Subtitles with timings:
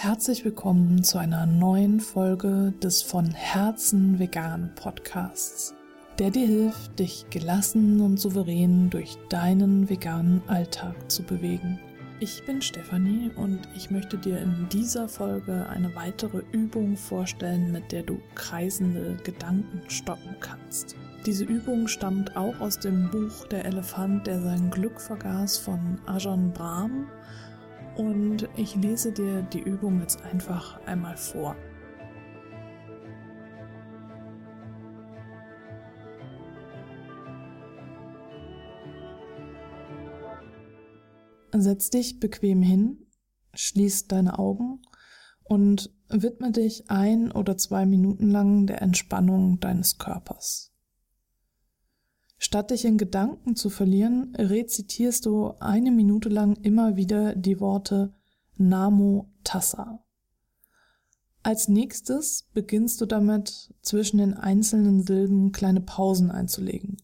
[0.00, 5.74] Herzlich willkommen zu einer neuen Folge des von Herzen vegan Podcasts,
[6.20, 11.80] der dir hilft, dich gelassen und souverän durch deinen veganen Alltag zu bewegen.
[12.20, 17.90] Ich bin Stefanie und ich möchte dir in dieser Folge eine weitere Übung vorstellen, mit
[17.90, 20.94] der du kreisende Gedanken stoppen kannst.
[21.26, 26.52] Diese Übung stammt auch aus dem Buch Der Elefant, der sein Glück vergaß von Ajahn
[26.52, 27.08] Brahm
[27.98, 31.56] und ich lese dir die Übung jetzt einfach einmal vor.
[41.52, 43.06] Setz dich bequem hin,
[43.54, 44.80] schließ deine Augen
[45.42, 50.72] und widme dich ein oder zwei Minuten lang der Entspannung deines Körpers.
[52.38, 58.14] Statt dich in Gedanken zu verlieren, rezitierst du eine Minute lang immer wieder die Worte
[58.56, 60.04] Namo Tassa.
[61.42, 66.98] Als nächstes beginnst du damit, zwischen den einzelnen Silben kleine Pausen einzulegen.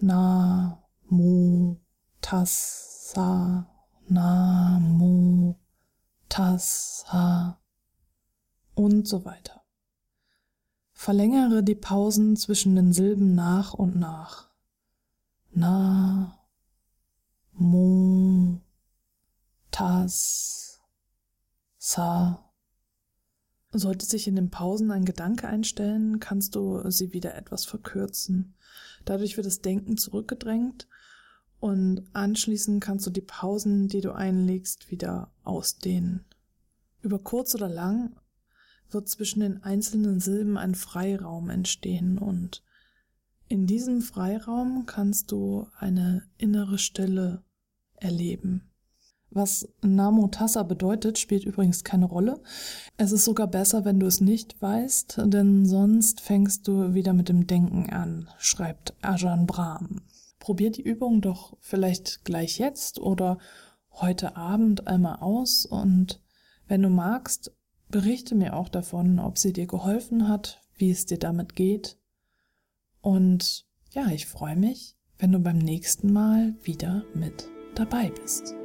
[0.00, 1.80] Na, mo,
[2.20, 3.66] tassa,
[4.08, 5.58] na, mo,
[6.28, 7.60] tassa
[8.74, 9.53] und so weiter.
[11.04, 14.48] Verlängere die Pausen zwischen den Silben nach und nach.
[15.52, 16.38] Na,
[17.52, 18.58] mo,
[19.70, 20.80] tas,
[21.76, 22.50] sa.
[23.70, 28.54] Sollte sich in den Pausen ein Gedanke einstellen, kannst du sie wieder etwas verkürzen.
[29.04, 30.88] Dadurch wird das Denken zurückgedrängt
[31.60, 36.24] und anschließend kannst du die Pausen, die du einlegst, wieder ausdehnen.
[37.02, 38.16] Über kurz oder lang
[38.90, 42.62] wird zwischen den einzelnen Silben ein Freiraum entstehen und
[43.48, 47.42] in diesem Freiraum kannst du eine innere Stille
[47.96, 48.70] erleben.
[49.30, 52.40] Was Namo Tassa bedeutet, spielt übrigens keine Rolle.
[52.96, 57.28] Es ist sogar besser, wenn du es nicht weißt, denn sonst fängst du wieder mit
[57.28, 60.02] dem Denken an, schreibt Ajahn Brahm.
[60.38, 63.38] Probier die Übung doch vielleicht gleich jetzt oder
[63.90, 66.20] heute Abend einmal aus und
[66.68, 67.52] wenn du magst,
[67.94, 71.96] Berichte mir auch davon, ob sie dir geholfen hat, wie es dir damit geht.
[73.00, 78.56] Und ja, ich freue mich, wenn du beim nächsten Mal wieder mit dabei bist.